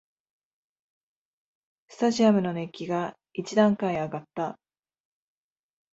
[1.89, 4.57] スタジアムの熱気が一段階あがった